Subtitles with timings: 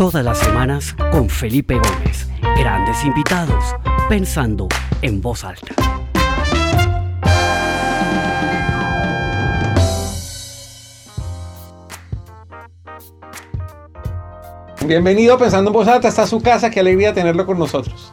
[0.00, 2.26] Todas las semanas con Felipe Gómez.
[2.58, 3.76] Grandes invitados,
[4.08, 4.66] pensando
[5.02, 5.74] en voz alta.
[14.86, 18.10] Bienvenido Pensando en Voz Alta, está su casa, qué alegría tenerlo con nosotros.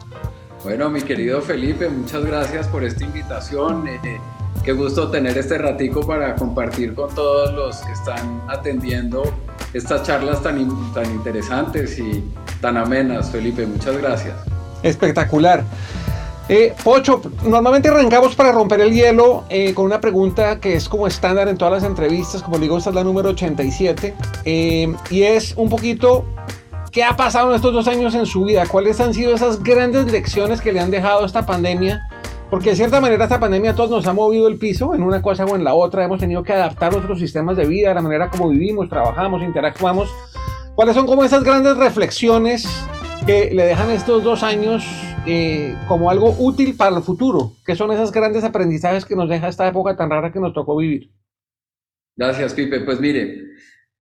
[0.64, 3.88] Bueno, mi querido Felipe, muchas gracias por esta invitación.
[3.88, 4.20] Eh,
[4.68, 9.22] qué gusto tener este ratico para compartir con todos los que están atendiendo
[9.72, 12.22] estas charlas tan, tan interesantes y
[12.60, 13.64] tan amenas, Felipe.
[13.64, 14.34] Muchas gracias.
[14.82, 15.64] Espectacular.
[16.50, 21.06] Eh, Pocho, normalmente arrancamos para romper el hielo eh, con una pregunta que es como
[21.06, 25.54] estándar en todas las entrevistas, como digo, esta es la número 87, eh, y es
[25.56, 26.26] un poquito,
[26.92, 28.66] ¿qué ha pasado en estos dos años en su vida?
[28.66, 32.06] ¿Cuáles han sido esas grandes lecciones que le han dejado esta pandemia?
[32.50, 35.20] Porque de cierta manera esta pandemia a todos nos ha movido el piso en una
[35.20, 38.30] cosa o en la otra, hemos tenido que adaptar nuestros sistemas de vida, la manera
[38.30, 40.10] como vivimos, trabajamos, interactuamos.
[40.74, 42.66] ¿Cuáles son como esas grandes reflexiones
[43.26, 44.86] que le dejan estos dos años
[45.26, 47.52] eh, como algo útil para el futuro?
[47.66, 50.76] ¿Qué son esos grandes aprendizajes que nos deja esta época tan rara que nos tocó
[50.76, 51.10] vivir?
[52.16, 52.80] Gracias, Pipe.
[52.80, 53.44] Pues mire,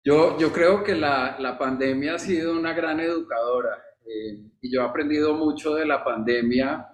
[0.06, 4.82] yo, yo creo que la, la pandemia ha sido una gran educadora eh, y yo
[4.82, 6.88] he aprendido mucho de la pandemia,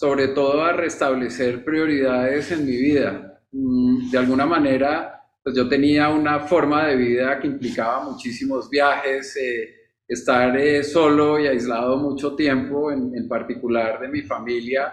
[0.00, 3.42] sobre todo a restablecer prioridades en mi vida.
[3.52, 9.36] Mm, de alguna manera, pues yo tenía una forma de vida que implicaba muchísimos viajes.
[9.36, 9.74] Eh,
[10.08, 14.92] estar eh, solo y aislado mucho tiempo, en, particular de mi familia.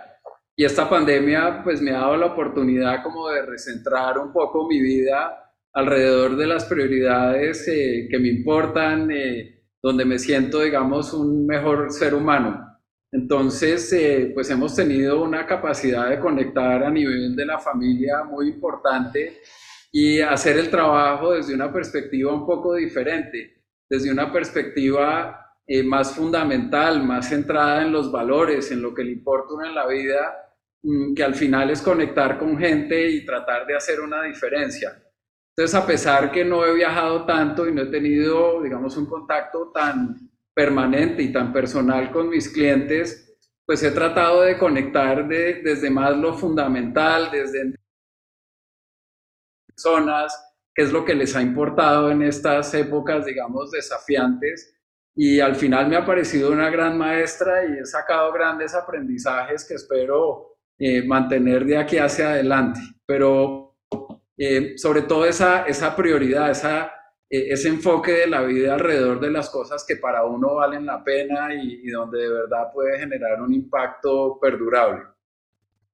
[0.55, 4.79] Y esta pandemia pues me ha dado la oportunidad como de recentrar un poco mi
[4.81, 11.47] vida alrededor de las prioridades eh, que me importan, eh, donde me siento, digamos, un
[11.47, 12.66] mejor ser humano.
[13.17, 18.49] Entonces, eh, pues hemos tenido una capacidad de conectar a nivel de la familia muy
[18.49, 19.41] importante
[19.91, 23.57] y hacer el trabajo desde una perspectiva un poco diferente
[23.89, 29.13] desde una perspectiva eh, más fundamental, más centrada en los valores, en lo que le
[29.13, 30.53] importa uno en la vida,
[30.83, 34.91] mm, que al final es conectar con gente y tratar de hacer una diferencia.
[35.55, 39.71] Entonces, a pesar que no he viajado tanto y no he tenido, digamos, un contacto
[39.73, 46.17] tan permanente y tan personal con mis clientes, pues he tratado de conectar desde más
[46.17, 47.75] lo fundamental, desde
[49.67, 54.73] personas, qué es lo que les ha importado en estas épocas, digamos, desafiantes.
[55.15, 59.75] Y al final me ha parecido una gran maestra y he sacado grandes aprendizajes que
[59.75, 62.79] espero eh, mantener de aquí hacia adelante.
[63.05, 63.75] Pero
[64.35, 66.96] eh, sobre todo esa, esa prioridad, esa,
[67.29, 71.53] ese enfoque de la vida alrededor de las cosas que para uno valen la pena
[71.53, 75.03] y, y donde de verdad puede generar un impacto perdurable.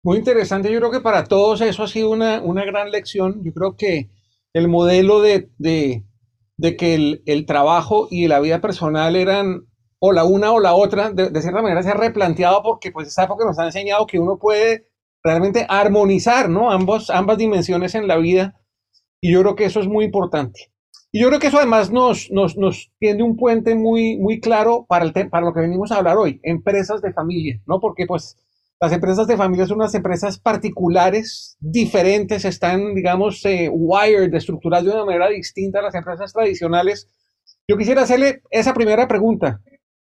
[0.04, 3.42] Muy interesante, yo creo que para todos eso ha sido una, una gran lección.
[3.42, 4.10] Yo creo que
[4.52, 6.04] el modelo de, de,
[6.58, 9.66] de que el, el, trabajo y la vida personal eran
[10.00, 13.08] o la una o la otra, de, de, cierta manera se ha replanteado porque pues
[13.08, 14.90] esta época nos ha enseñado que uno puede
[15.24, 16.70] realmente armonizar, ¿no?
[16.70, 18.60] Ambos, ambas dimensiones en la vida
[19.22, 20.73] y yo creo que eso es muy importante.
[21.16, 24.84] Y yo creo que eso además nos, nos, nos tiende un puente muy, muy claro
[24.90, 27.80] para, el para lo que venimos a hablar hoy, empresas de familia, ¿no?
[27.80, 28.36] Porque pues
[28.82, 34.92] las empresas de familia son unas empresas particulares, diferentes, están, digamos, eh, wired, estructuradas de
[34.92, 37.08] una manera distinta a las empresas tradicionales.
[37.68, 39.62] Yo quisiera hacerle esa primera pregunta.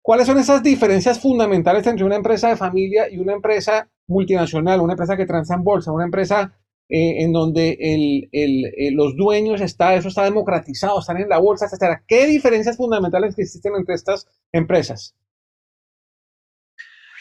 [0.01, 4.93] ¿Cuáles son esas diferencias fundamentales entre una empresa de familia y una empresa multinacional, una
[4.93, 6.53] empresa que transa en bolsa, una empresa
[6.89, 11.39] eh, en donde el, el, el, los dueños está, eso está democratizado, están en la
[11.39, 12.03] bolsa, etcétera?
[12.07, 15.15] ¿Qué diferencias fundamentales existen entre estas empresas?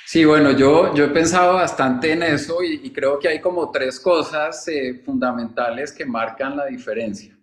[0.07, 3.71] Sí, bueno, yo, yo he pensado bastante en eso y, y creo que hay como
[3.71, 7.37] tres cosas eh, fundamentales que marcan la diferencia.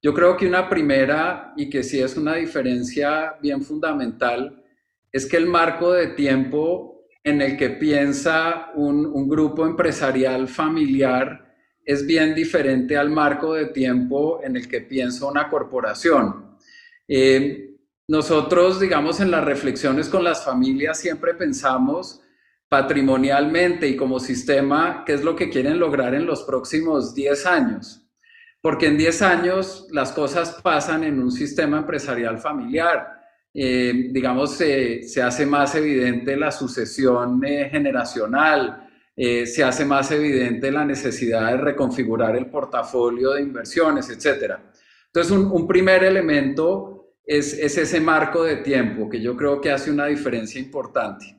[0.00, 4.62] Yo creo que una primera, y que sí es una diferencia bien fundamental,
[5.10, 11.47] es que el marco de tiempo en el que piensa un, un grupo empresarial familiar
[11.88, 16.58] es bien diferente al marco de tiempo en el que piensa una corporación.
[17.08, 17.76] Eh,
[18.06, 22.20] nosotros, digamos, en las reflexiones con las familias siempre pensamos
[22.68, 28.06] patrimonialmente y como sistema qué es lo que quieren lograr en los próximos 10 años.
[28.60, 33.14] Porque en 10 años las cosas pasan en un sistema empresarial familiar.
[33.54, 38.87] Eh, digamos, se hace más evidente la sucesión eh, generacional,
[39.20, 44.54] eh, se hace más evidente la necesidad de reconfigurar el portafolio de inversiones, etc.
[45.06, 49.72] Entonces, un, un primer elemento es, es, ese marco de tiempo que yo creo que
[49.72, 51.36] hace una diferencia importante.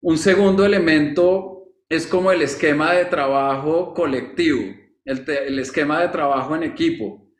[0.00, 4.72] Un segundo elemento es como el esquema de trabajo colectivo,
[5.04, 7.32] el, el esquema de trabajo en equipo.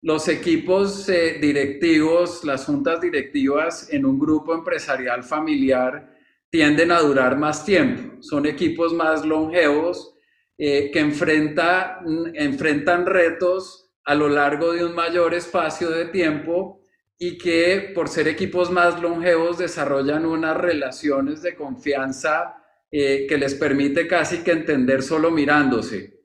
[0.00, 6.15] los equipos eh, directivos, las juntas directivas en un grupo empresarial familiar
[6.50, 8.22] tienden a durar más tiempo.
[8.22, 10.14] Son equipos más longevos
[10.58, 12.00] eh, que enfrenta,
[12.34, 16.80] enfrentan retos a lo largo de un mayor espacio de tiempo
[17.18, 22.56] y que por ser equipos más longevos desarrollan unas relaciones de confianza
[22.90, 26.16] eh, que les permite casi que entender solo mirándose.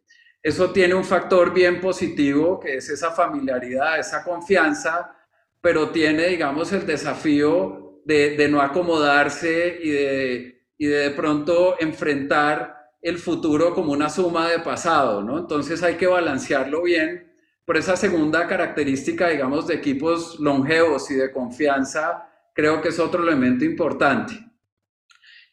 [0.43, 5.15] Eso tiene un factor bien positivo, que es esa familiaridad, esa confianza,
[5.61, 12.81] pero tiene, digamos, el desafío de, no acomodarse y de, y de de pronto enfrentar
[13.01, 15.39] el futuro como una suma de pasado, ¿no?
[15.39, 17.31] Entonces hay que balancearlo bien.
[17.65, 23.23] Por esa segunda característica, digamos, de equipos longevos y de confianza, creo que es otro
[23.23, 24.33] elemento importante.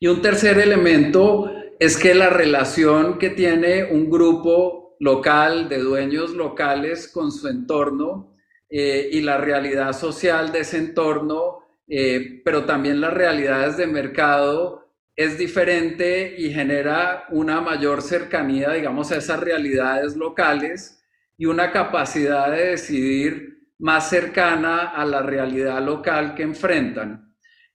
[0.00, 6.30] Y un tercer elemento es que la relación que tiene un grupo local de dueños
[6.30, 8.36] locales con su entorno
[8.68, 14.88] eh, y la realidad social de ese entorno, eh, pero también las realidades de mercado,
[15.16, 21.02] es diferente y genera una mayor cercanía, digamos, a esas realidades locales
[21.36, 27.34] y una capacidad de decidir más cercana a la realidad local que enfrentan.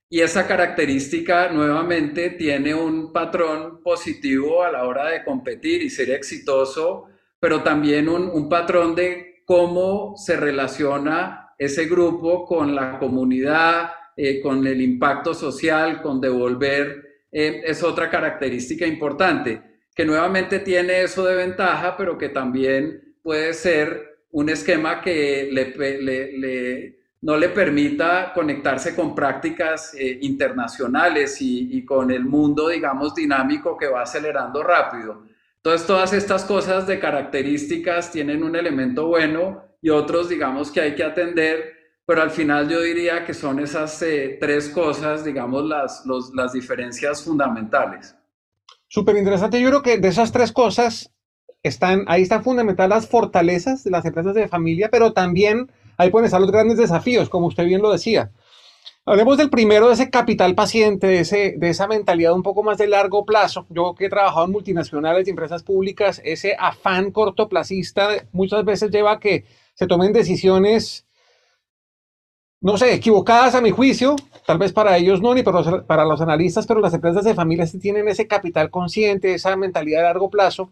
[0.10, 6.12] Y esa característica nuevamente tiene un patrón positivo a la hora de competir y ser
[6.12, 7.07] exitoso,
[7.39, 14.65] pero también un, patrón de cómo se relaciona ese grupo con la comunidad, eh, con
[14.65, 19.62] el impacto social, con devolver, eh, es otra característica importante,
[19.95, 25.74] que nuevamente tiene eso de ventaja, pero que también puede ser un esquema que le
[27.24, 33.88] no le permita conectarse con prácticas eh, internacionales y, con el mundo, digamos, dinámico que
[33.88, 35.24] va acelerando rápido.
[35.56, 40.95] Entonces, todas estas cosas de características tienen un elemento bueno y otros, digamos, que hay
[40.95, 46.03] que atender, pero al final yo diría que son esas eh, tres cosas, digamos, las,
[46.33, 48.15] las diferencias fundamentales.
[48.88, 49.59] Súper interesante.
[49.59, 51.11] Yo creo que de esas tres cosas
[51.63, 56.25] están, ahí están fundamentales las fortalezas de las empresas de familia, pero también ahí pueden
[56.25, 58.31] estar los grandes desafíos, como usted bien lo decía.
[59.05, 62.77] Hablemos del primero, de ese capital paciente, de, ese, de esa mentalidad un poco más
[62.77, 63.65] de largo plazo.
[63.69, 69.13] Yo que he trabajado en multinacionales y empresas públicas, ese afán cortoplacista muchas veces lleva
[69.13, 71.05] a que se tomen decisiones,
[72.63, 74.15] no sé, equivocadas a mi juicio,
[74.48, 77.36] tal vez para ellos no, ni para los, para los analistas, pero las empresas de
[77.36, 80.71] familia sí tienen ese capital consciente, esa mentalidad de largo plazo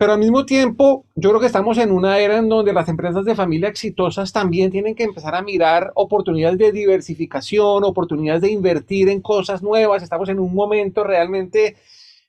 [0.00, 3.22] pero al mismo tiempo, yo creo que estamos en una era en donde las empresas
[3.26, 9.10] de familia exitosas también tienen que empezar a mirar oportunidades de diversificación, oportunidades de invertir
[9.10, 10.02] en cosas nuevas.
[10.02, 11.76] Estamos en un momento realmente,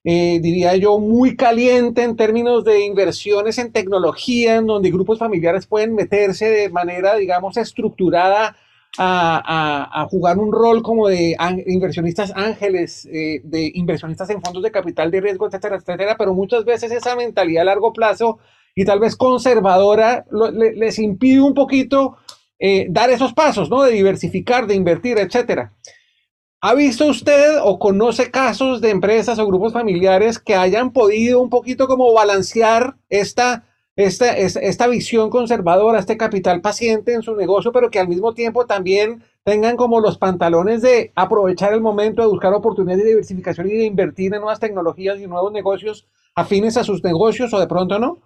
[0.04, 5.66] eh, diría yo, muy caliente en términos de inversiones en tecnología, en donde grupos familiares
[5.66, 8.58] pueden meterse de manera, digamos, estructurada
[8.98, 11.36] a, jugar un rol como de
[11.68, 16.66] inversionistas ángeles, eh, de inversionistas en fondos de capital de riesgo, etcétera, etcétera, pero muchas
[16.66, 18.40] veces esa mentalidad a largo plazo
[18.76, 20.26] y tal vez conservadora
[20.76, 22.18] les impide un poquito
[22.60, 23.84] eh, dar esos pasos, ¿no?
[23.84, 25.74] De diversificar, de invertir, etcétera.
[26.64, 31.50] ¿Ha visto usted o conoce casos de empresas o grupos familiares que hayan podido un
[31.50, 33.66] poquito como balancear esta
[34.02, 38.66] esta, esta visión conservadora, este capital paciente en su negocio, pero que al mismo tiempo
[38.66, 43.78] también tengan como los pantalones de aprovechar el momento de buscar oportunidades de diversificación y
[43.78, 48.00] de invertir en nuevas tecnologías y nuevos negocios afines a sus negocios o de pronto
[48.00, 48.20] no?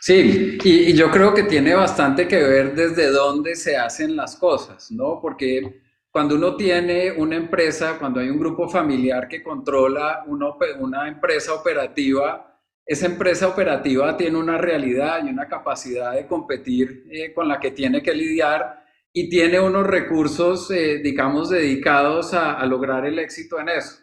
[0.00, 4.90] Sí, y, yo creo que tiene bastante que ver desde dónde se hacen las cosas,
[4.90, 5.20] ¿no?
[5.22, 10.48] Porque cuando uno tiene una empresa, cuando hay un grupo familiar que controla una,
[10.80, 12.51] una empresa operativa,
[12.84, 17.70] esa empresa operativa tiene una realidad y una capacidad de competir eh, con la que
[17.70, 23.68] tiene que lidiar y tiene unos recursos, eh, digamos, dedicados a, lograr el éxito en
[23.68, 23.98] eso.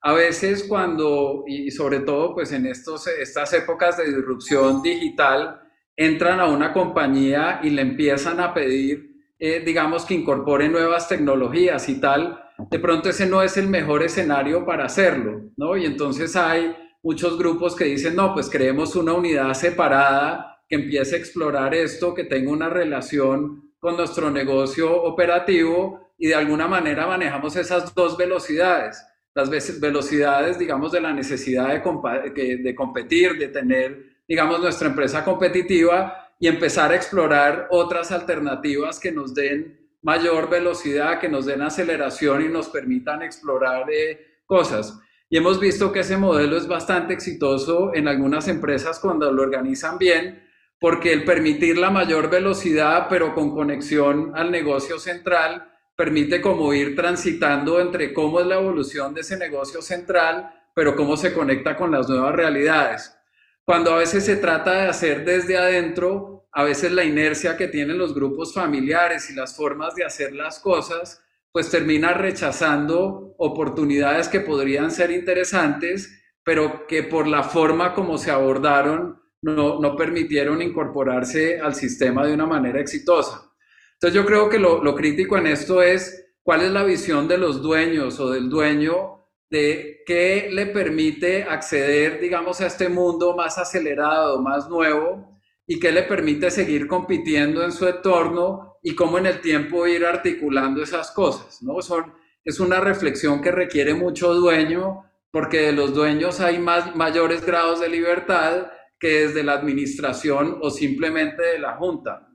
[0.00, 5.60] A veces cuando, y sobre todo pues en estos, estas épocas de disrupción digital,
[5.96, 11.88] entran a una compañía y le empiezan a pedir, eh, digamos, que incorpore nuevas tecnologías
[11.88, 15.76] y tal, de pronto ese no es el mejor escenario para hacerlo, ¿no?
[15.76, 16.74] Y entonces hay
[17.06, 22.12] muchos grupos que dicen, no, pues creemos una unidad separada que empiece a explorar esto,
[22.12, 28.16] que tenga una relación con nuestro negocio operativo y de alguna manera manejamos esas dos
[28.16, 29.06] velocidades.
[29.34, 29.48] Las
[29.80, 36.90] velocidades, digamos, de la necesidad de, competir, de tener, digamos, nuestra empresa competitiva y empezar
[36.90, 42.68] a explorar otras alternativas que nos den mayor velocidad, que nos den aceleración y nos
[42.68, 44.98] permitan explorar eh, cosas.
[45.28, 49.98] Y hemos visto que ese modelo es bastante exitoso en algunas empresas cuando lo organizan
[49.98, 50.46] bien,
[50.78, 56.94] porque el permitir la mayor velocidad, pero con conexión al negocio central, permite como ir
[56.94, 61.90] transitando entre cómo es la evolución de ese negocio central, pero cómo se conecta con
[61.90, 63.16] las nuevas realidades.
[63.64, 67.98] Cuando a veces se trata de hacer desde adentro, a veces la inercia que tienen
[67.98, 71.22] los grupos familiares y las formas de hacer las cosas,
[71.56, 78.30] pues termina rechazando oportunidades que podrían ser interesantes, pero que por la forma como se
[78.30, 83.50] abordaron no, no permitieron incorporarse al sistema de una manera exitosa.
[83.94, 87.38] Entonces yo creo que lo, lo crítico en esto es cuál es la visión de
[87.38, 93.56] los dueños o del dueño de qué le permite acceder, digamos, a este mundo más
[93.56, 99.26] acelerado, más nuevo, y qué le permite seguir compitiendo en su entorno y cómo en
[99.26, 101.82] el tiempo ir articulando esas cosas, ¿no?
[101.82, 102.14] Son,
[102.44, 105.02] es una reflexión que requiere mucho dueño,
[105.32, 108.68] porque de los dueños hay más, mayores grados de libertad
[109.00, 112.28] que desde la administración o simplemente de la junta.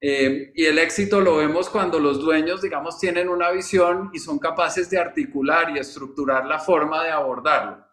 [0.00, 4.40] Eh, y el éxito lo vemos cuando los dueños, digamos, tienen una visión y son
[4.40, 7.86] capaces de articular y estructurar la forma de abordarlo.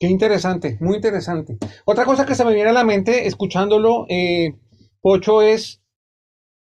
[0.00, 1.58] Qué interesante, muy interesante.
[1.84, 4.56] Otra cosa que se me viene a la mente escuchándolo, eh,
[5.00, 5.80] Pocho, es,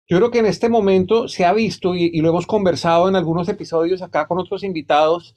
[0.09, 3.17] yo creo que en este momento se ha visto y, y, lo hemos conversado en
[3.17, 5.35] algunos episodios acá con otros invitados,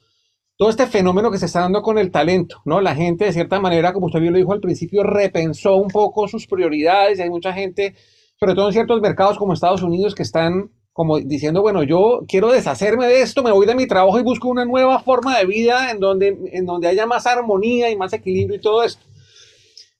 [0.56, 2.80] todo este fenómeno que se está dando con el talento, ¿no?
[2.80, 6.28] La gente de cierta manera, como usted bien lo dijo al principio, repensó un poco
[6.28, 7.94] sus prioridades y hay mucha gente
[8.40, 12.50] sobre todo en ciertos mercados como Estados Unidos que están como diciendo, bueno, yo quiero
[12.50, 15.90] deshacerme de esto, me voy de mi trabajo y busco una nueva forma de vida
[15.90, 19.02] en donde, en donde haya más armonía y más equilibrio y todo esto.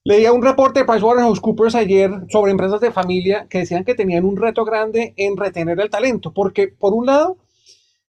[0.03, 4.39] Leía un reporte de PricewaterhouseCoopers ayer sobre empresas de familia que decían que tenían un
[4.39, 7.37] reto grande en retener el talento, porque por un lado,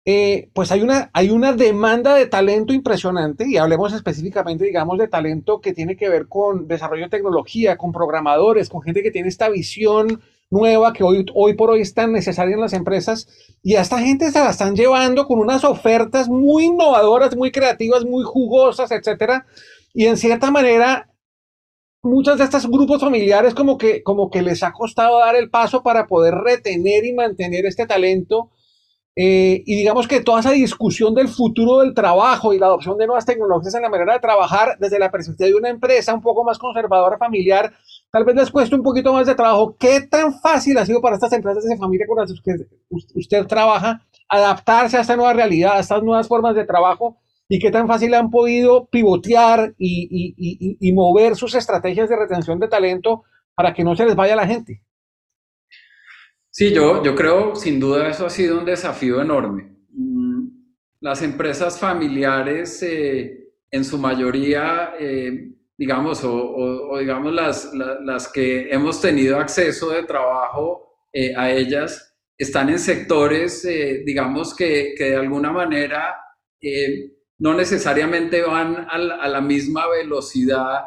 [0.04, 5.08] eh, pues hay una, hay una demanda de talento impresionante y hablemos específicamente, digamos, de
[5.08, 9.28] talento que tiene que ver con desarrollo de tecnología, con programadores, con gente que tiene
[9.28, 13.26] esta visión nueva que hoy, hoy por hoy es tan necesaria en las empresas
[13.62, 18.04] y a esta gente se la están llevando con unas ofertas muy innovadoras, muy creativas,
[18.04, 19.46] muy jugosas, etcétera.
[19.94, 21.12] Y en cierta manera,
[22.02, 25.82] muchos de estos grupos familiares como que, como que les ha costado dar el paso
[25.82, 28.50] para poder retener y mantener este talento
[29.14, 33.06] eh, y digamos que toda esa discusión del futuro del trabajo y la adopción de
[33.06, 36.44] nuevas tecnologías en la manera de trabajar desde la perspectiva de una empresa un poco
[36.44, 37.75] más conservadora, familiar,
[38.11, 39.76] tal vez les cueste un poquito más de trabajo.
[39.78, 42.54] ¿Qué tan fácil ha sido para estas empresas de familia con las que
[43.14, 47.18] usted trabaja adaptarse a esta nueva realidad, a estas nuevas formas de trabajo?
[47.52, 52.16] ¿Y qué tan fácil han podido pivotear y, y, y, y mover sus estrategias de
[52.16, 54.80] retención de talento para que no se les vaya la gente?
[56.49, 59.76] Sí, yo, yo creo sin duda eso ha sido un desafío enorme.
[59.90, 60.49] Mm,
[61.00, 68.99] las empresas familiares, eh, en su mayoría, eh, digamos, o, digamos las, las, que hemos
[68.99, 73.68] tenido acceso de trabajo eh, a ellas, están en sectores,
[74.06, 76.14] digamos, que, que, de alguna manera
[77.42, 80.84] no necesariamente van a la, misma velocidad,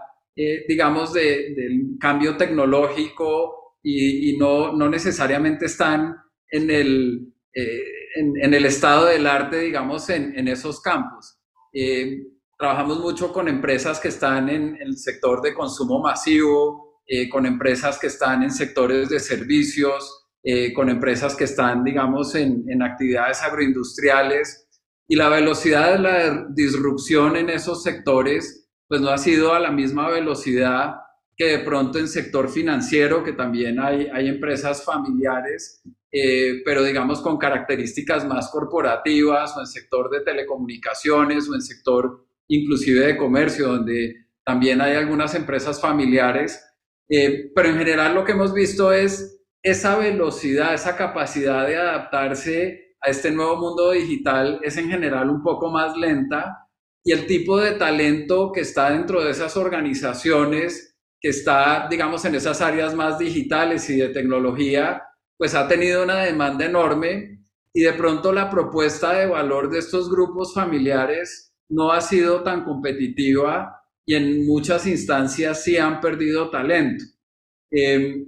[0.70, 6.16] digamos, de, del cambio tecnológico y, no, necesariamente están
[6.50, 7.84] en el, eh,
[8.16, 11.38] en, el estado del arte, digamos, en, esos campos.
[11.74, 12.24] Eh,
[12.58, 18.00] trabajamos mucho con empresas que están en, el sector de consumo masivo, eh, con empresas
[18.00, 20.22] que están en sectores de servicios,
[20.76, 24.65] con empresas que están, digamos, en actividades agroindustriales.
[25.08, 29.72] Y la velocidad de la disrupción en esos sectores, pues no ha sido a la
[29.72, 30.96] misma velocidad
[31.38, 35.82] que de pronto en sector financiero, que también hay, hay empresas familiares,
[36.12, 42.26] eh, pero digamos con características más corporativas, o en sector de telecomunicaciones, o en sector
[42.48, 46.64] inclusive de comercio, donde también hay algunas empresas familiares.
[47.10, 52.95] Eh, pero en general lo que hemos visto es esa velocidad, esa capacidad de adaptarse
[53.06, 56.68] a este nuevo mundo digital es en general un poco más lenta
[57.04, 62.36] y el tipo de talento que está dentro de esas organizaciones que está, digamos, en
[62.36, 65.04] esas áreas más digitales y de tecnología,
[65.38, 67.42] pues ha tenido una demanda enorme
[67.74, 72.64] y de pronto la propuesta de valor de estos grupos familiares no ha sido tan
[72.64, 77.04] competitiva y en muchas instancias sí han perdido talento.
[77.70, 78.26] Em,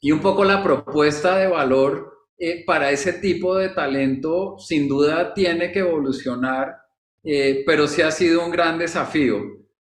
[0.00, 5.34] y un poco la propuesta de valor eh, para ese tipo de talento sin duda
[5.34, 6.74] tiene que evolucionar,
[7.22, 9.42] eh, pero sí ha sido un gran desafío.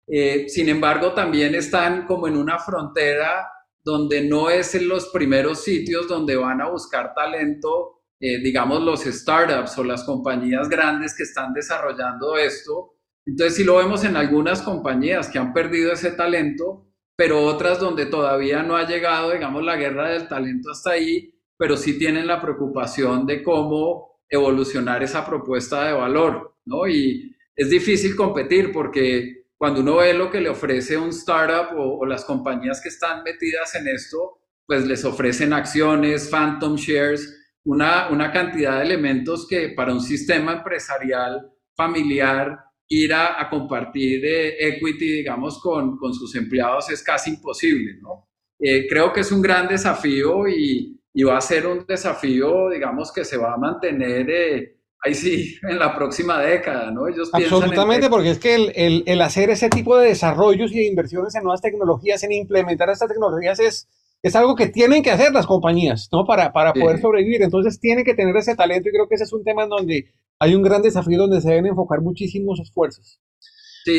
[0.07, 3.49] Eh, sin embargo, también están como en una frontera
[3.83, 9.77] donde no es en los primeros sitios donde van a buscar talento, digamos, los startups
[9.79, 12.95] o las compañías grandes que están desarrollando esto.
[13.27, 18.07] Entonces, sí lo vemos en algunas compañías que han perdido ese talento, pero otras donde
[18.07, 21.32] todavía no ha llegado, digamos, la guerra del talento hasta ahí,
[21.63, 26.89] pero sí tienen la preocupación de cómo evolucionar esa propuesta de valor, ¿no?
[26.89, 32.05] Y es difícil competir porque cuando uno ve lo que le ofrece un startup o,
[32.05, 38.33] las compañías que están metidas en esto, pues les ofrecen acciones, phantom shares, una, una
[38.33, 45.61] cantidad de elementos que para un sistema empresarial familiar ir a, compartir eh, equity, digamos,
[45.63, 48.29] con, con, sus empleados es casi imposible, ¿no?
[48.59, 53.13] Eh, creo que es un gran desafío y, y, va a ser un desafío, digamos,
[53.13, 57.09] que se va a mantener eh, ahí sí en la próxima década, ¿no?
[57.09, 60.87] Ellos Absolutamente, porque es que el, el, el, hacer ese tipo de desarrollos y de
[60.87, 63.89] inversiones en nuevas tecnologías, en implementar estas tecnologías es,
[64.23, 66.25] es algo que tienen que hacer las compañías, ¿no?
[66.25, 67.43] Para, para poder sobrevivir.
[67.43, 70.13] Entonces tienen que tener ese talento y creo que ese es un tema en donde
[70.39, 73.21] hay un gran desafío donde se deben enfocar muchísimos esfuerzos.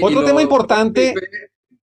[0.01, 1.13] otro tema importante,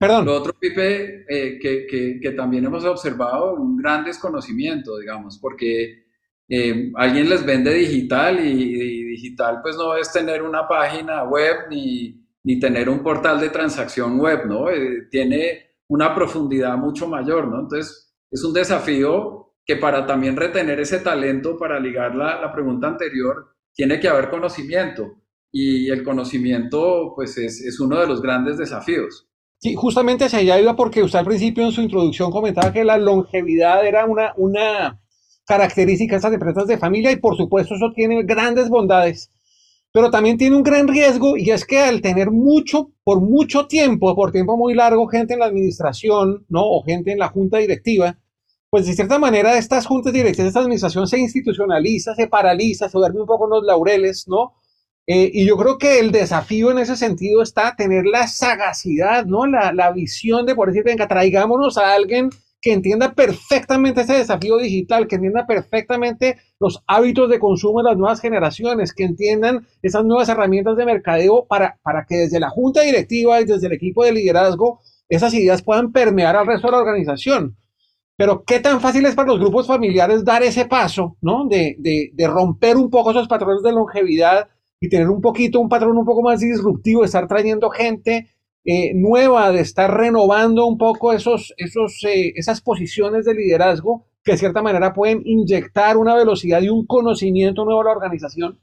[0.00, 0.24] perdón.
[0.24, 6.06] Lo otro, Pipe, eh, que, que, también hemos observado, un gran desconocimiento, digamos, porque
[6.48, 12.26] eh, alguien les vende digital y, digital pues no es tener una página web ni,
[12.44, 14.70] ni tener un portal de transacción web, ¿no?
[14.70, 17.60] Eh, tiene una profundidad mucho mayor, ¿no?
[17.60, 22.88] Entonces, es un desafío que para también retener ese talento, para ligar la, la pregunta
[22.88, 25.20] anterior, tiene que haber conocimiento
[25.52, 29.29] y el conocimiento pues es, es, uno de los grandes desafíos.
[29.62, 32.96] Sí, justamente hacia allá iba porque usted al principio en su introducción comentaba que la
[32.96, 34.98] longevidad era una, una
[35.46, 39.30] característica de estas empresas de familia y por supuesto eso tiene grandes bondades,
[39.92, 44.16] pero también tiene un gran riesgo y es que al tener mucho, por mucho tiempo,
[44.16, 46.62] por tiempo muy largo, gente en la administración, ¿no?
[46.64, 48.16] O gente en la junta directiva,
[48.70, 53.20] pues de cierta manera estas juntas directivas, esta administración se institucionaliza, se paraliza, se duerme
[53.20, 54.54] un poco en los laureles, ¿no?
[55.12, 59.44] Eh, y yo creo que el desafío en ese sentido está tener la sagacidad, ¿no?
[59.44, 64.56] La, la visión de por decir, venga, traigámonos a alguien que entienda perfectamente ese desafío
[64.58, 70.04] digital, que entienda perfectamente los hábitos de consumo de las nuevas generaciones, que entiendan esas
[70.04, 74.04] nuevas herramientas de mercadeo para, para que desde la junta directiva y desde el equipo
[74.04, 77.56] de liderazgo esas ideas puedan permear al resto de la organización.
[78.16, 81.48] Pero qué tan fácil es para los grupos familiares dar ese paso, ¿no?
[81.48, 84.48] De, de, romper un poco esos patrones de longevidad
[84.80, 88.30] y tener un poquito, un patrón un poco más disruptivo, estar trayendo gente
[88.64, 94.32] eh, nueva, de estar renovando un poco esos, esos, eh, esas posiciones de liderazgo que
[94.32, 98.58] de cierta manera pueden inyectar una velocidad y un conocimiento nuevo a la organización.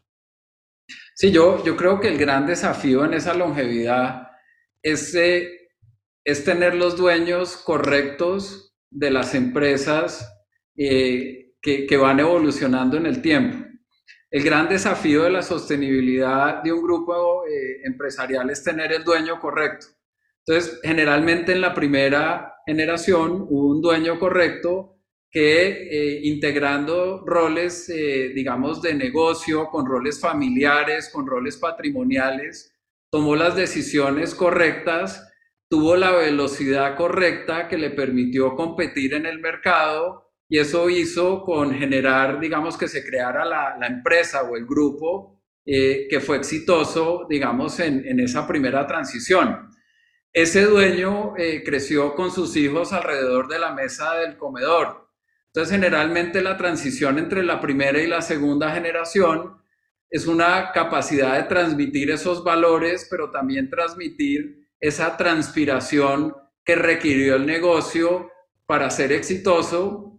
[1.15, 4.27] Sí, yo, yo creo que el gran desafío en esa longevidad
[4.81, 5.49] es, eh,
[6.23, 13.57] es tener los dueños correctos de las empresas eh, que, van evolucionando en el tiempo.
[14.29, 19.39] El gran desafío de la sostenibilidad de un grupo eh, empresarial es tener el dueño
[19.39, 19.87] correcto.
[20.45, 28.81] Entonces, generalmente en la primera generación hubo un dueño correcto que eh, integrando roles, digamos,
[28.81, 32.73] de negocio, con roles familiares, con roles patrimoniales,
[33.09, 35.27] tomó las decisiones correctas
[35.69, 41.73] tuvo la velocidad correcta que le permitió competir en el mercado y eso hizo con
[41.73, 47.79] generar, digamos, que se creara la, empresa o el grupo eh, que fue exitoso, digamos,
[47.79, 49.69] en, esa primera transición.
[50.31, 55.09] Ese dueño eh, creció con sus hijos alrededor de la mesa del comedor.
[55.47, 59.57] Entonces, generalmente la transición entre la primera y la segunda generación
[60.09, 66.33] es una capacidad de transmitir esos valores, pero también transmitir esa transpiración
[66.63, 68.31] que requirió el negocio
[68.65, 70.16] para ser exitoso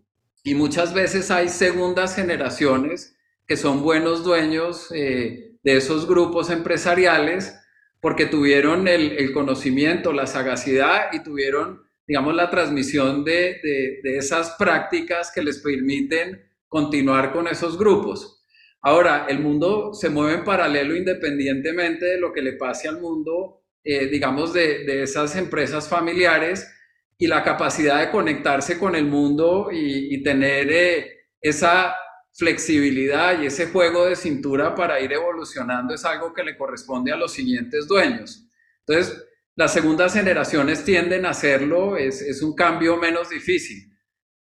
[0.49, 3.15] y muchas veces hay segundas generaciones
[3.47, 7.55] que son buenos dueños eh, de esos grupos empresariales
[8.01, 13.61] porque tuvieron el, conocimiento, la sagacidad y tuvieron, digamos, la transmisión de,
[14.05, 18.43] esas prácticas que les permiten continuar con esos grupos.
[18.81, 23.59] Ahora, el mundo se mueve en paralelo independientemente de lo que le pase al mundo
[23.85, 26.71] eh, digamos, de, esas empresas familiares
[27.19, 31.95] y la capacidad de conectarse con el mundo y, tener eh, esa
[32.33, 37.17] flexibilidad y ese juego de cintura para ir evolucionando es algo que le corresponde a
[37.17, 38.47] los siguientes dueños.
[38.87, 39.25] Entonces,
[39.57, 43.93] las segundas generaciones tienden a hacerlo, es, es un cambio menos difícil.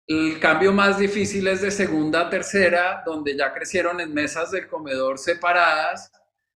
[0.06, 4.66] El cambio más difícil es de segunda a tercera, donde ya crecieron en mesas del
[4.66, 6.10] comedor separadas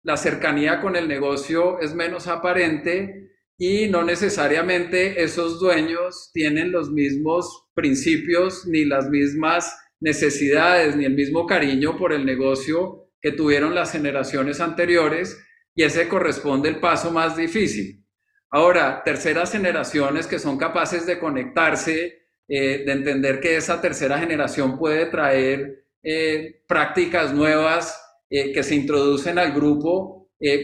[0.05, 6.91] la cercanía con el negocio es menos aparente y no necesariamente esos dueños tienen los
[6.91, 13.73] mismos principios ni las mismas necesidades ni el mismo cariño por el negocio que tuvieron
[13.73, 15.37] las generaciones anteriores
[15.73, 18.05] y ese corresponde el paso más difícil.
[18.49, 24.77] Ahora, terceras generaciones que son capaces de conectarse, eh, de entender que esa tercera generación
[24.77, 30.14] puede traer eh, prácticas nuevas eh, que se introducen al grupo,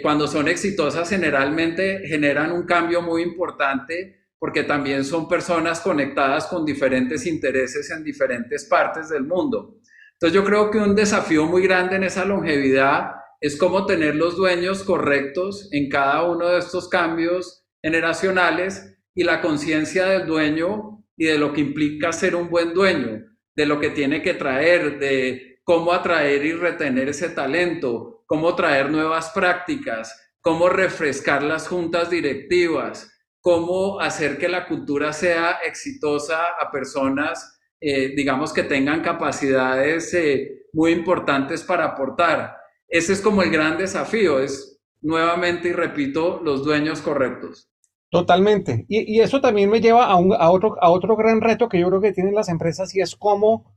[0.01, 6.65] cuando son exitosas generalmente generan un cambio muy importante porque también son personas conectadas con
[6.65, 9.77] diferentes intereses en diferentes partes del mundo.
[10.13, 14.35] Entonces yo creo que un desafío muy grande en esa longevidad es cómo tener los
[14.35, 21.25] dueños correctos en cada uno de estos cambios generacionales y la conciencia del dueño y
[21.25, 23.23] de lo que implica ser un buen dueño,
[23.55, 28.89] de lo que tiene que traer, de cómo atraer y retener ese talento, cómo traer
[28.89, 36.71] nuevas prácticas, cómo refrescar las juntas directivas, cómo hacer que la cultura sea exitosa a
[36.71, 42.55] personas eh, digamos, que tengan capacidades eh, muy importantes para aportar.
[42.87, 47.71] Ese es como el gran desafío, es nuevamente, y repito, los dueños correctos.
[48.11, 48.85] Totalmente.
[48.87, 52.01] Y, eso también me lleva a, a, otro, a otro gran reto que yo creo
[52.01, 53.73] que tienen las empresas y es cómo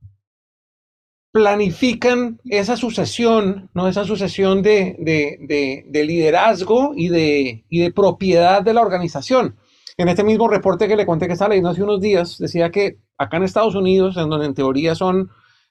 [1.34, 3.88] planifican esa sucesión, ¿no?
[3.88, 9.56] esa sucesión de, de, de, liderazgo y de, y de propiedad de la organización.
[9.96, 12.98] En este mismo reporte que le conté que estaba leyendo hace unos días, decía que
[13.18, 15.28] acá en Estados Unidos, en donde en teoría son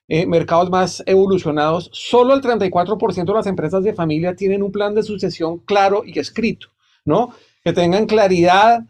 [0.09, 4.93] eh, mercados más evolucionados, solo el 34% de las empresas de familia tienen un plan
[4.93, 6.67] de sucesión claro y escrito,
[7.05, 7.33] ¿no?
[7.63, 8.81] Que tengan claridad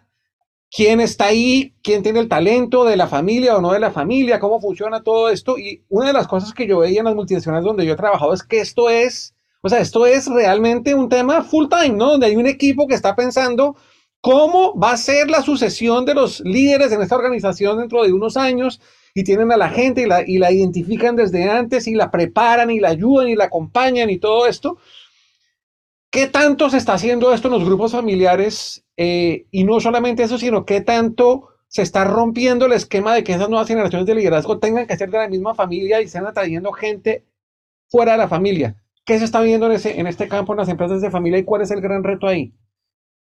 [0.73, 4.39] quién está ahí, quién tiene el talento de la familia o no de la familia,
[4.39, 5.57] cómo funciona todo esto.
[5.59, 8.33] Y una de las cosas que yo veía en las multinacionales donde yo he trabajado
[8.33, 12.11] es que esto es, o sea, esto es realmente un tema full time, ¿no?
[12.11, 13.75] Donde hay un equipo que está pensando
[14.19, 18.35] cómo va a ser la sucesión de los líderes en esta organización dentro de unos
[18.35, 18.81] años
[19.13, 22.71] y tienen a la gente y la, y la identifican desde antes y la preparan
[22.71, 24.77] y la ayudan y la acompañan y todo esto.
[26.09, 28.82] ¿Qué tanto se está haciendo esto en los grupos familiares?
[28.97, 33.33] Eh, y no solamente eso, sino qué tanto se está rompiendo el esquema de que
[33.33, 36.71] esas nuevas generaciones de liderazgo tengan que ser de la misma familia y estén atrayendo
[36.71, 37.25] gente
[37.89, 38.75] fuera de la familia.
[39.05, 41.43] ¿Qué se está viendo en, ese, en este campo en las empresas de familia y
[41.43, 42.53] cuál es el gran reto ahí?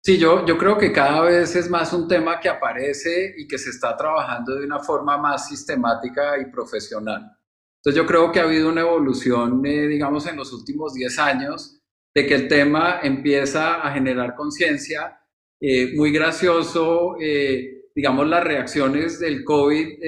[0.04, 3.58] Sí, yo, yo creo que cada vez es más un tema que aparece y que
[3.58, 7.38] se está trabajando de una forma más sistemática y profesional.
[7.80, 11.82] Entonces yo creo que ha habido una evolución, eh, digamos, en los últimos 10 años,
[12.16, 15.20] de que el tema empieza a generar conciencia.
[15.60, 20.00] Eh, muy gracioso, eh, digamos, las reacciones del COVID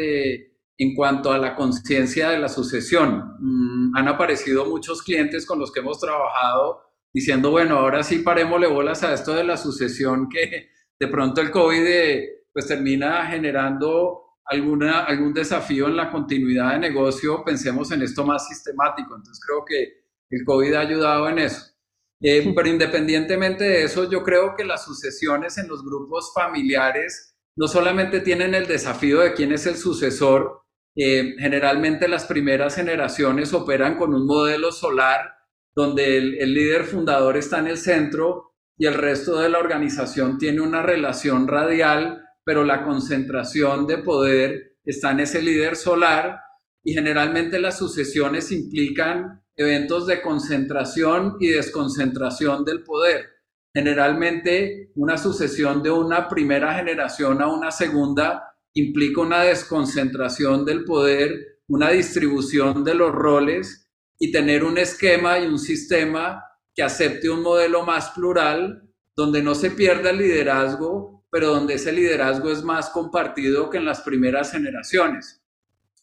[0.80, 3.36] en cuanto a la conciencia de la sucesión.
[3.40, 6.82] Mm, han aparecido muchos clientes con los que hemos trabajado
[7.14, 11.52] diciendo, bueno, ahora sí parémosle bolas a esto de la sucesión que de pronto el
[11.52, 18.02] COVID eh, pues termina generando alguna, algún desafío en la continuidad de negocio, pensemos en
[18.02, 19.16] esto más sistemático.
[19.16, 21.74] Entonces creo que el COVID ha ayudado en eso.
[22.22, 27.68] Eh, pero independientemente de eso, yo creo que las sucesiones en los grupos familiares no
[27.68, 30.62] solamente tienen el desafío de quién es el sucesor,
[30.96, 35.34] eh, generalmente las primeras generaciones operan con un modelo solar
[35.76, 40.62] donde el, líder fundador está en el centro y el resto de la organización tiene
[40.62, 46.40] una relación radial, pero la concentración de poder está en ese líder solar
[46.84, 53.30] y generalmente las sucesiones implican eventos de concentración y desconcentración del poder.
[53.74, 61.60] Generalmente una sucesión de una primera generación a una segunda implica una desconcentración del poder,
[61.67, 66.41] una distribución de los roles y tener un esquema y un sistema
[66.74, 71.91] que acepte un modelo más plural, donde no se pierda el liderazgo, pero donde ese
[71.91, 75.43] liderazgo es más compartido que en las primeras generaciones.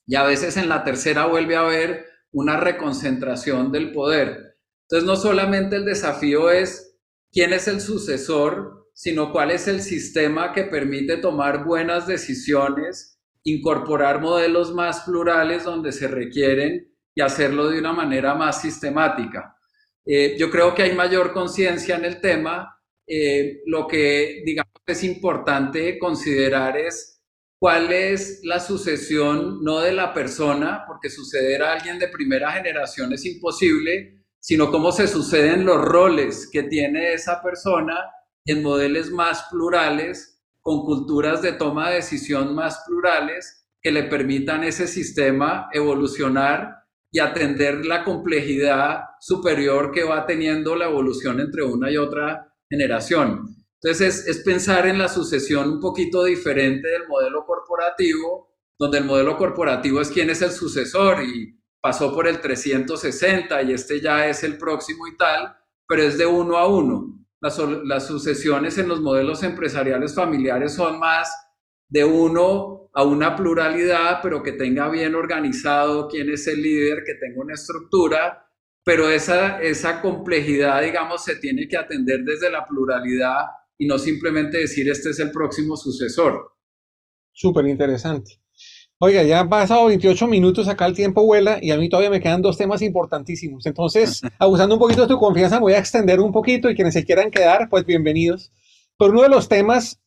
[0.06, 4.58] Y a veces en la tercera vuelve a haber una reconcentración del poder.
[4.82, 6.98] Entonces no solamente el desafío es
[7.32, 14.20] quién es el sucesor, sino cuál es el sistema que permite tomar buenas decisiones, incorporar
[14.20, 19.56] modelos más plurales donde se requieren y hacerlo de una manera más sistemática.
[20.04, 22.78] Eh, yo creo que hay mayor conciencia en el tema.
[23.06, 27.15] Eh, lo que, digamos, es importante considerar es
[27.58, 33.12] cuál es la sucesión, no de la persona, porque suceder a alguien de primera generación
[33.12, 37.98] es imposible, sino cómo se suceden los roles que tiene esa persona
[38.44, 44.64] en modelos más plurales, con culturas de toma de decisión más plurales, que le permitan
[44.64, 46.76] ese sistema evolucionar
[47.10, 53.65] y atender la complejidad superior que va teniendo la evolución entre una y otra generación.
[53.86, 59.36] Entonces es, pensar en la sucesión un poquito diferente del modelo corporativo, donde el modelo
[59.36, 64.42] corporativo es quién es el sucesor y pasó por el 360 y este ya es
[64.42, 67.16] el próximo y tal, pero es de uno a uno.
[67.40, 71.30] las, sucesiones en los modelos empresariales familiares son más
[71.88, 77.14] de uno a una pluralidad, pero que tenga bien organizado quién es el líder, que
[77.14, 78.50] tenga una estructura,
[78.84, 83.44] pero esa, esa complejidad, digamos, se tiene que atender desde la pluralidad
[83.78, 86.52] y no simplemente decir este es el próximo sucesor.
[87.32, 88.40] Súper interesante.
[88.98, 92.20] Oiga, ya han pasado 28 minutos, acá el tiempo vuela y a mí todavía me
[92.20, 93.66] quedan dos temas importantísimos.
[93.66, 97.04] Entonces, abusando un poquito de tu confianza, voy a extender un poquito y quienes se
[97.04, 98.52] quieran quedar, pues bienvenidos.
[98.98, 100.00] Pero uno de los temas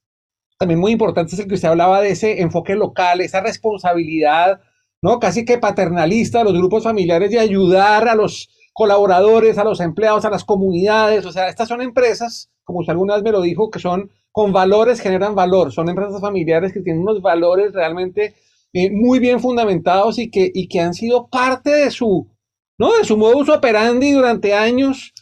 [0.57, 4.59] también muy importantes es el que usted hablaba de ese enfoque local, esa responsabilidad,
[5.03, 5.19] ¿no?
[5.19, 10.23] Casi que paternalista de los grupos familiares de ayudar a los colaboradores, a los empleados,
[10.23, 11.25] a las comunidades.
[11.25, 14.53] O sea, estas son empresas, como usted alguna vez me lo dijo, que son con
[14.53, 15.73] valores, generan valor.
[15.73, 18.35] Son empresas familiares que tienen unos valores realmente
[18.71, 22.29] eh, muy bien fundamentados y que, y que han sido parte de su,
[22.77, 22.93] ¿no?
[22.97, 25.13] de su modus operandi durante años.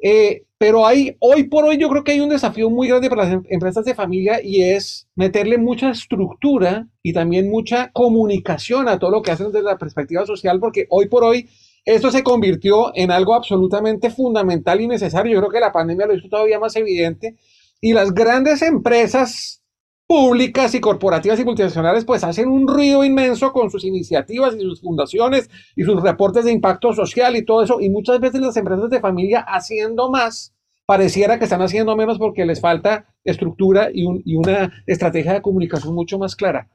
[0.00, 3.24] Eh, pero hay, hoy por hoy yo creo que hay un desafío muy grande para
[3.24, 9.00] las em, empresas de familia y es meterle mucha estructura y también mucha comunicación a
[9.00, 11.48] todo lo que hacen desde la perspectiva social, porque hoy por hoy
[11.84, 15.32] esto se convirtió en algo absolutamente fundamental y necesario.
[15.32, 17.36] Yo creo que la pandemia lo hizo todavía más evidente.
[17.80, 19.62] Y las grandes empresas
[20.06, 24.80] públicas y corporativas y multinacionales pues hacen un ruido inmenso con sus iniciativas y sus
[24.80, 28.90] fundaciones y sus reportes de impacto social y todo eso y muchas veces las empresas
[28.90, 30.54] de familia haciendo más
[30.86, 34.04] pareciera que están haciendo menos porque les falta estructura y,
[34.36, 36.68] una estrategia de comunicación mucho más clara.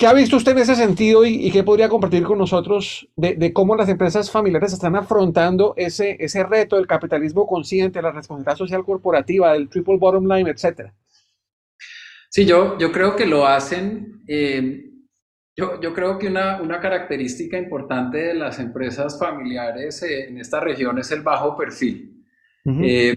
[0.00, 3.76] ¿Qué ha visto usted en ese sentido y, qué podría compartir con nosotros de, cómo
[3.76, 9.52] las empresas familiares están afrontando ese, ese reto del capitalismo consciente, la responsabilidad social corporativa,
[9.52, 10.94] del triple bottom line, etcétera?
[12.30, 14.22] Sí, yo, yo creo que lo hacen.
[14.26, 14.86] Eh,
[15.54, 20.60] yo, yo, creo que una, una, característica importante de las empresas familiares eh, en esta
[20.60, 22.24] región es el bajo perfil.
[22.64, 23.14] Eh,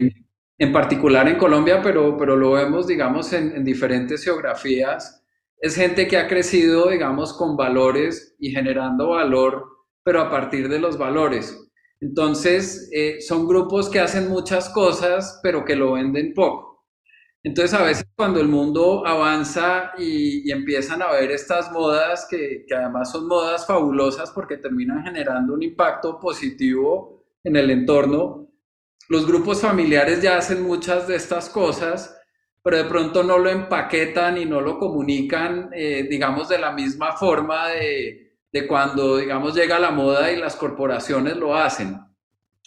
[0.57, 5.22] en particular en Colombia, pero, pero lo vemos, digamos, en, en, diferentes geografías.
[5.63, 9.63] Es gente que ha crecido, digamos, con valores y generando valor,
[10.03, 11.57] pero a partir de los valores.
[12.01, 12.91] Entonces,
[13.25, 16.85] son grupos que hacen muchas cosas, pero que lo venden poco.
[17.45, 23.13] Entonces a veces cuando el mundo avanza y, empiezan a ver estas modas, que, además
[23.13, 28.49] son modas fabulosas porque terminan generando un impacto positivo en el entorno,
[29.07, 32.17] los grupos familiares ya hacen muchas de estas cosas,
[32.63, 37.17] pero de pronto no lo empaquetan y no lo comunican, eh, digamos, de la misma
[37.17, 41.99] forma de, de cuando, digamos, llega la moda y las corporaciones lo hacen.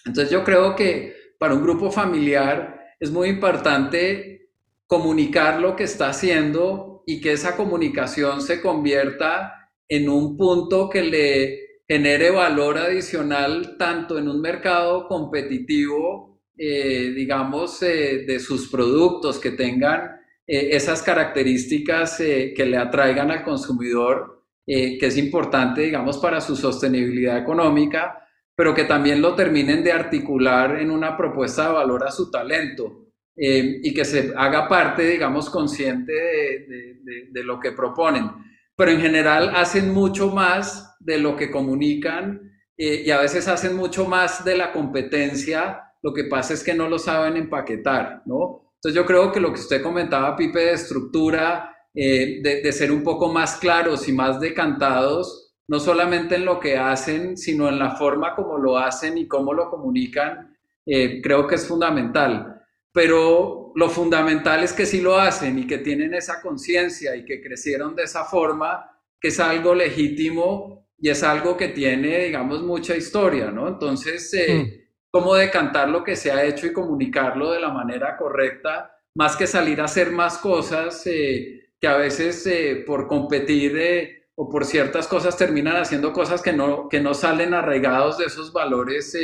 [0.04, 4.50] Entonces yo creo que para un grupo familiar es muy importante
[4.86, 11.02] comunicar lo que está haciendo y que esa comunicación se convierta en un punto que
[11.02, 19.38] le genere valor adicional tanto en un mercado competitivo, eh, digamos, eh, de sus productos,
[19.38, 26.40] que tengan eh, esas características que le atraigan al consumidor, que es importante, digamos, para
[26.40, 32.04] su sostenibilidad económica, pero que también lo terminen de articular en una propuesta de valor
[32.04, 33.04] a su talento.
[33.36, 38.30] Y que se haga parte, digamos, consciente de, lo que proponen.
[38.74, 44.06] Pero en general hacen mucho más de lo que comunican y a veces hacen mucho
[44.06, 45.85] más de la competencia.
[46.06, 48.72] Lo que pasa es que no lo saben empaquetar, ¿no?
[48.76, 53.02] Entonces yo creo que lo que usted comentaba, Pipe, de estructura, eh, de, ser un
[53.02, 57.96] poco más claros y más decantados, no solamente en lo que hacen, sino en la
[57.96, 62.56] forma como lo hacen y cómo lo comunican, creo que es fundamental
[62.96, 67.42] pero lo fundamental es que sí lo hacen y que tienen esa conciencia y que
[67.42, 68.90] crecieron de esa forma,
[69.20, 73.68] que es algo legítimo y es algo que tiene, digamos, mucha historia, ¿no?
[73.68, 74.85] Entonces, eh, mm.
[75.16, 79.46] Cómo decantar lo que se ha hecho y comunicarlo de la manera correcta, más que
[79.46, 85.08] salir a hacer más cosas eh, que a veces eh, por competir o por ciertas
[85.08, 89.16] cosas terminan haciendo cosas que no, que no salen arraigados de esos valores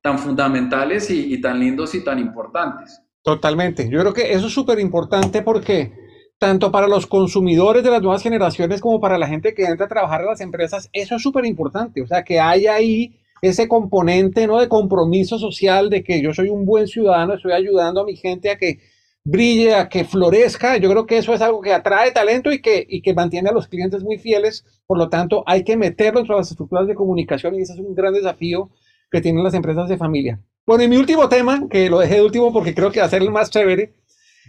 [0.00, 3.02] tan fundamentales y tan lindos y tan importantes.
[3.24, 3.88] Totalmente.
[3.90, 5.92] Yo creo que eso es súper importante porque
[6.38, 9.88] tanto para los consumidores de las nuevas generaciones como para la gente que entra a
[9.88, 12.00] trabajar en las empresas, eso es súper importante.
[12.00, 14.60] O sea, que haya ahí ese componente ¿no?
[14.60, 18.50] de compromiso social, de que yo soy un buen ciudadano, estoy ayudando a mi gente
[18.50, 18.78] a que
[19.24, 20.76] brille, a que florezca.
[20.78, 23.52] Yo creo que eso es algo que atrae talento y que, y que mantiene a
[23.52, 24.64] los clientes muy fieles.
[24.86, 27.94] Por lo tanto, hay que meterlo en las estructuras de comunicación y ese es un
[27.94, 28.70] gran desafío
[29.10, 30.40] que tienen las empresas de familia.
[30.64, 33.10] Bueno, y mi último tema, que lo dejé de último porque creo que va a
[33.10, 33.92] ser el más chévere,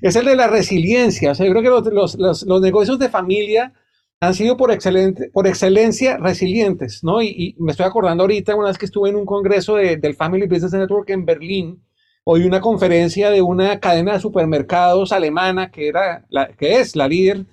[0.01, 1.31] es el de la resiliencia.
[1.31, 3.73] O sea, yo creo que los, los, los, negocios de familia
[4.23, 7.21] han sido por, excelente, por excelencia resilientes, ¿no?
[7.21, 10.47] Y, me estoy acordando ahorita, una vez que estuve en un congreso de, del Family
[10.47, 11.83] Business Network en Berlín,
[12.23, 17.07] oí una conferencia de una cadena de supermercados alemana que, era la, que es la
[17.07, 17.45] líder,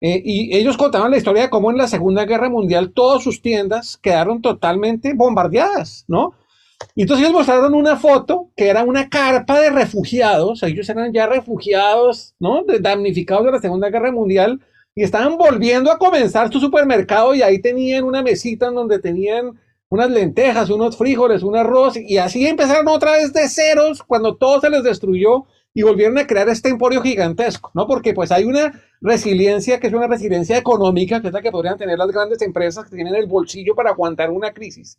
[0.00, 3.40] eh, y ellos contaban la historia de cómo en la Segunda Guerra Mundial todas sus
[3.40, 6.34] tiendas quedaron totalmente bombardeadas, ¿no?
[6.94, 11.26] Y entonces ellos mostraron una foto que era una carpa de refugiados, ellos eran ya
[11.26, 12.64] refugiados, ¿no?
[12.80, 14.60] Damnificados de la Segunda Guerra Mundial
[14.98, 19.56] y estaban volviendo a comenzar su supermercado y ahí tenían una mesita en donde tenían
[19.88, 24.60] unas lentejas, unos frijoles, un arroz y así empezaron otra vez de ceros cuando todo
[24.60, 27.86] se les destruyó y volvieron a crear este emporio gigantesco, ¿no?
[27.86, 31.78] Porque pues hay una resiliencia que es una resiliencia económica, que es la que podrían
[31.78, 34.98] tener las grandes empresas que tienen el bolsillo para aguantar una crisis.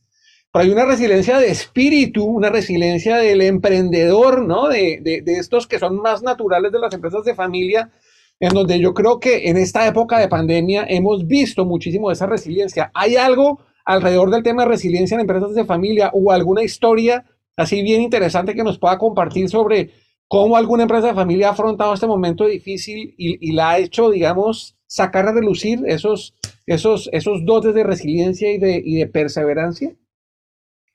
[0.53, 4.69] Pero hay una resiliencia de espíritu, una resiliencia del emprendedor, ¿no?
[4.69, 7.91] De, de, de estos que son más naturales de las empresas de familia,
[8.39, 12.25] en donde yo creo que en esta época de pandemia hemos visto muchísimo de esa
[12.25, 12.91] resiliencia.
[12.93, 17.25] ¿Hay algo alrededor del tema de resiliencia en empresas de familia o alguna historia
[17.59, 19.91] así bien interesante que nos pueda compartir sobre
[20.27, 24.77] cómo alguna empresa de familia ha afrontado este momento difícil y, la ha hecho, digamos,
[24.87, 29.93] sacar a relucir esos, esos, esos dotes de resiliencia y de, y de perseverancia?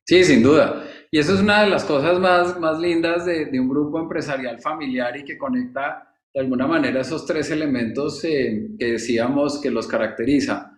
[0.06, 0.84] Sí, sin duda.
[1.10, 4.58] Y eso es una de las cosas más, más lindas de, de un grupo empresarial
[4.60, 9.86] familiar y que conecta de alguna manera esos tres elementos eh, que decíamos que los
[9.86, 10.76] caracteriza.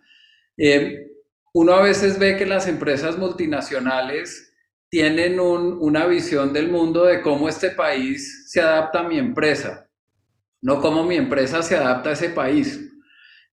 [0.58, 1.06] Eh,
[1.54, 4.52] uno a veces ve que las empresas multinacionales
[4.90, 9.88] tienen una visión del mundo de cómo este país se adapta a mi empresa,
[10.60, 12.92] no cómo mi empresa se adapta a ese país.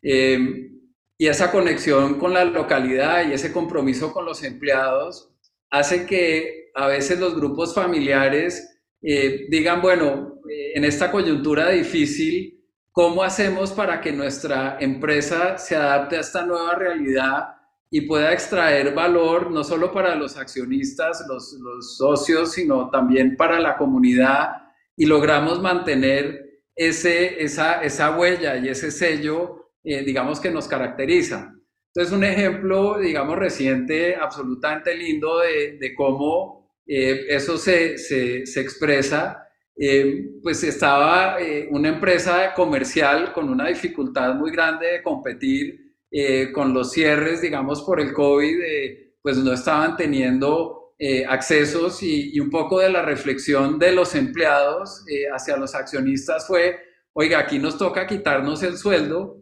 [0.01, 0.69] Eh,
[1.17, 5.33] y esa conexión con la localidad y ese compromiso con los empleados
[5.69, 8.72] hace que a veces los grupos familiares
[9.03, 15.75] eh, digan, bueno, eh, en esta coyuntura difícil, ¿cómo hacemos para que nuestra empresa se
[15.75, 17.49] adapte a esta nueva realidad
[17.89, 23.59] y pueda extraer valor no solo para los accionistas, los, los socios, sino también para
[23.59, 24.49] la comunidad
[24.95, 31.53] y logramos mantener ese, esa, esa huella y ese sello, eh, digamos, que nos caracteriza.
[31.93, 38.61] Entonces, un ejemplo, digamos, reciente, absolutamente lindo de, de cómo eh, eso se, se, se
[38.61, 41.37] expresa, eh, pues estaba
[41.71, 45.83] una empresa comercial con una dificultad muy grande de competir
[46.15, 52.03] eh, con los cierres, digamos, por el COVID, eh, pues no estaban teniendo eh, accesos
[52.03, 56.77] y, un poco de la reflexión de los empleados hacia los accionistas fue,
[57.13, 59.39] oiga, aquí nos toca quitarnos el sueldo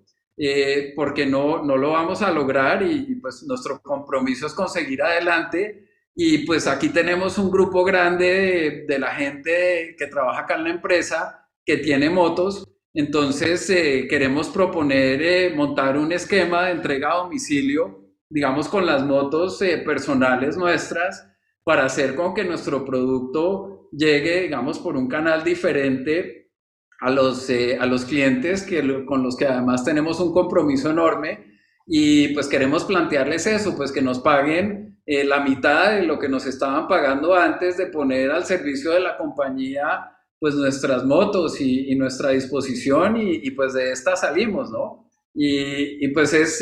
[0.96, 5.90] porque no, no lo vamos a lograr y, pues nuestro compromiso es conseguir adelante.
[6.16, 10.70] Y pues aquí tenemos un grupo grande de, la gente que trabaja acá en la
[10.72, 17.18] empresa que tiene motos entonces, eh, queremos proponer eh, montar un esquema de entrega a
[17.18, 21.26] domicilio, digamos, con las motos eh, personales nuestras,
[21.64, 26.52] para hacer con que nuestro producto llegue, digamos, por un canal diferente
[27.00, 31.52] a los, a los clientes que, con los que además tenemos un compromiso enorme.
[31.88, 36.46] Y pues queremos plantearles eso, pues que nos paguen la mitad de lo que nos
[36.46, 42.30] estaban pagando antes de poner al servicio de la compañía pues nuestras motos y, nuestra
[42.30, 45.08] disposición y, pues de esta salimos, ¿no?
[45.36, 46.60] Y, pues es,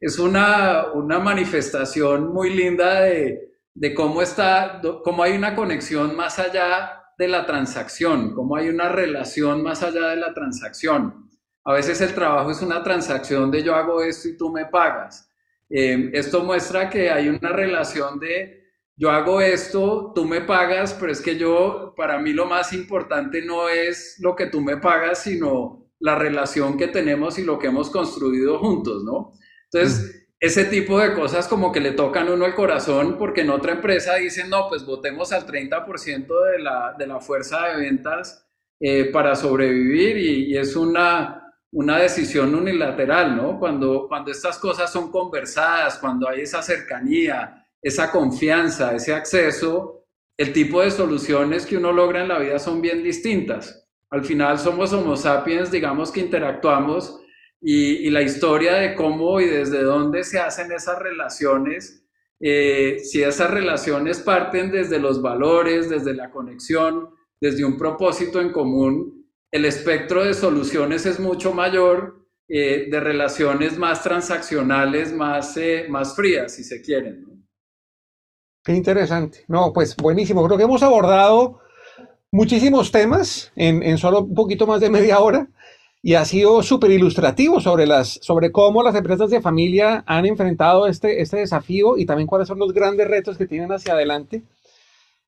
[0.00, 6.40] es una, una manifestación muy linda de, de cómo está, cómo hay una conexión más
[6.40, 11.30] allá de la transacción, cómo hay una relación más allá de la transacción.
[11.64, 15.28] A veces el trabajo es una transacción de yo hago esto y tú me pagas.
[15.76, 18.62] Eh, esto muestra que hay una relación de
[18.96, 23.42] yo hago esto, tú me pagas, pero es que yo, para mí lo más importante
[23.42, 27.66] no es lo que tú me pagas, sino la relación que tenemos y lo que
[27.66, 29.32] hemos construido juntos, ¿no?
[29.72, 33.72] Entonces, ese tipo de cosas como que le tocan uno el corazón porque en otra
[33.72, 38.46] empresa dicen, no, pues votemos al 30% de la, de la fuerza de ventas
[38.78, 41.43] eh, para sobrevivir y, es una,
[41.74, 43.58] una decisión unilateral, ¿no?
[43.58, 50.06] Cuando, cuando estas cosas son conversadas, cuando hay esa cercanía, esa confianza, ese acceso,
[50.36, 53.88] el tipo de soluciones que uno logra en la vida son bien distintas.
[54.08, 57.20] Al final somos homo sapiens, digamos que interactuamos
[57.60, 62.06] y, la historia de cómo y desde dónde se hacen esas relaciones,
[62.38, 67.10] eh, si esas relaciones parten desde los valores, desde la conexión,
[67.40, 69.23] desde un propósito en común,
[69.54, 76.16] el espectro de soluciones es mucho mayor eh, de relaciones más transaccionales, más, eh, más
[76.16, 77.46] frías, si se quieren.
[78.64, 79.44] Qué interesante.
[79.46, 80.44] No, pues buenísimo.
[80.44, 81.60] Creo que hemos abordado
[82.32, 85.46] muchísimos temas en, solo un poquito más de media hora
[86.02, 90.88] y ha sido súper ilustrativo sobre, las, sobre cómo las empresas de familia han enfrentado
[90.88, 94.42] este, este desafío y también cuáles son los grandes retos que tienen hacia adelante.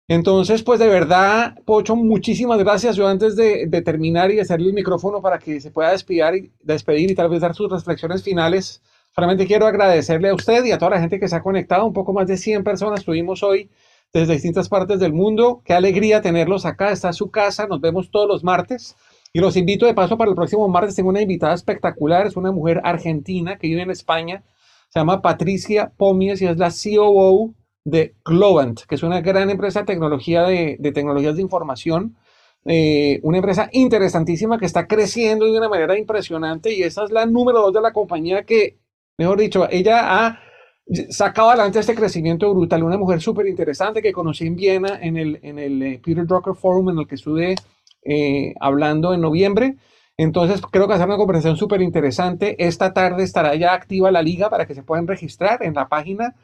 [0.09, 2.95] Entonces, pues de verdad, Pocho, muchísimas gracias.
[2.95, 7.11] Yo antes de, terminar y hacerle el micrófono para que se pueda despedir y, despedir
[7.11, 8.83] y tal vez dar sus reflexiones finales,
[9.13, 11.85] solamente quiero agradecerle a usted y a toda la gente que se ha conectado.
[11.87, 13.69] Un poco más de 100 personas tuvimos hoy
[14.13, 15.61] desde distintas partes del mundo.
[15.65, 16.93] Qué alegría tenerlos acá.
[16.93, 17.67] Está su casa.
[17.67, 18.97] Nos vemos todos los martes.
[19.33, 20.95] Y los invito de paso para el próximo martes.
[20.95, 22.29] Tengo una invitada espectacular.
[22.29, 24.45] Es una mujer argentina que vive en España.
[24.91, 27.55] Se llama Patricia Pomies y es la COO
[27.87, 32.17] de Globant, que es una gran empresa de tecnología de, tecnologías de información.
[32.65, 37.27] Eh, una empresa interesantísima que está creciendo de una manera impresionante y esa es la
[37.27, 38.81] número dos de la compañía que,
[39.17, 40.41] mejor dicho, ella ha
[41.11, 42.83] sacado adelante este crecimiento brutal.
[42.83, 46.57] Una mujer súper interesante que conocí en Viena en el, en el eh, Peter Drucker
[46.57, 47.55] Forum en el que estuve
[48.03, 49.77] eh, hablando en noviembre.
[50.17, 52.57] Entonces, creo que hacer una conversación súper interesante.
[52.59, 56.35] Esta tarde estará ya activa la liga para que se puedan registrar en la página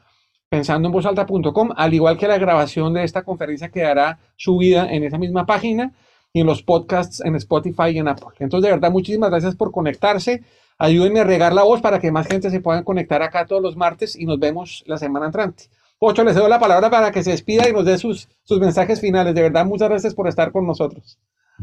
[0.53, 5.17] pensando en vozalta.com, al igual que la grabación de esta conferencia quedará subida en esa
[5.17, 5.93] misma página
[6.31, 8.27] y en los podcasts en Spotify y en Apple.
[8.37, 10.43] Entonces, de verdad, muchísimas gracias por conectarse.
[10.77, 13.75] Ayúdenme a regar la voz para que más gente se pueda conectar acá todos los
[13.75, 15.63] martes y nos vemos la semana entrante.
[15.97, 19.01] Pocho, les doy la palabra para que se despida y nos dé sus, sus mensajes
[19.01, 19.33] finales.
[19.33, 21.17] De verdad, muchas gracias por estar con nosotros.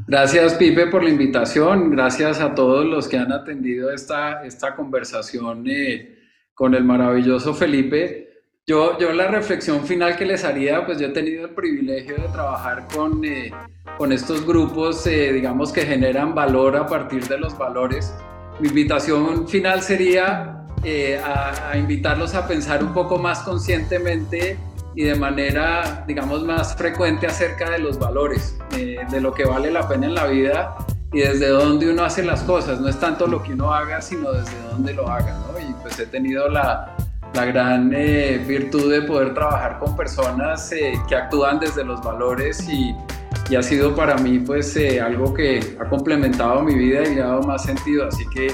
[0.09, 1.93] Gracias, Pipe, por la invitación.
[1.93, 6.19] Gracias a todos los que han atendido esta, esta conversación eh,
[6.55, 8.30] con el maravilloso Felipe.
[8.71, 12.29] Yo, yo la reflexión final que les haría, pues yo he tenido el privilegio de
[12.29, 13.51] trabajar con, eh,
[13.99, 18.15] con estos grupos, eh, digamos, que generan valor a partir de los valores.
[18.61, 24.57] Mi invitación final sería eh, a, invitarlos a pensar un poco más conscientemente
[24.95, 29.89] y de manera, digamos, más frecuente acerca de los valores, de lo que vale la
[29.89, 30.77] pena en la vida
[31.13, 32.81] y desde dónde uno hace las cosas.
[32.81, 35.59] No es tanto lo que uno haga, sino desde dónde lo haga, ¿no?
[35.59, 36.95] Y pues he tenido la,
[37.35, 42.69] la gran eh, virtud de poder trabajar con personas eh, que actúan desde los valores
[42.69, 42.95] y,
[43.49, 47.23] y ha sido para mí pues eh, algo que ha complementado mi vida y le
[47.23, 48.07] ha dado más sentido.
[48.07, 48.53] Así que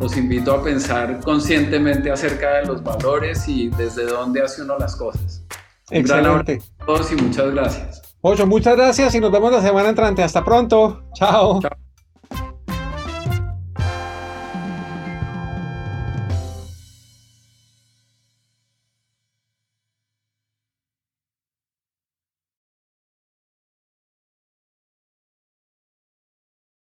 [0.00, 4.96] los invito a pensar conscientemente acerca de los valores y desde dónde hace uno las
[4.96, 5.44] cosas.
[5.90, 6.60] Excelente.
[6.78, 8.02] a todos y muchas gracias.
[8.20, 10.22] Ocho, muchas gracias y nos vemos la semana entrante.
[10.22, 11.02] Hasta pronto.
[11.14, 11.60] Chao.
[11.60, 11.91] Chao.